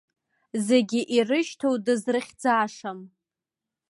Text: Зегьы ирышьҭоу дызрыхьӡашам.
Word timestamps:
Зегьы 0.67 1.01
ирышьҭоу 1.15 1.75
дызрыхьӡашам. 1.85 2.99